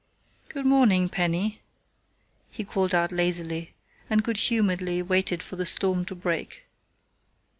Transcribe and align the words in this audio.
"Good 0.49 0.65
morning, 0.65 1.09
Penny," 1.09 1.61
he 2.49 2.63
called 2.63 2.95
out 2.95 3.11
lazily, 3.11 3.75
and 4.09 4.23
good 4.23 4.37
humoredly 4.37 5.03
waited 5.03 5.43
for 5.43 5.57
the 5.57 5.65
storm 5.67 6.05
to 6.05 6.15
break. 6.15 6.63